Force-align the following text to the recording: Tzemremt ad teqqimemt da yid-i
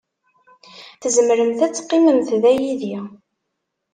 Tzemremt 1.01 1.59
ad 1.65 1.71
teqqimemt 1.73 2.29
da 2.41 2.51
yid-i 2.59 2.97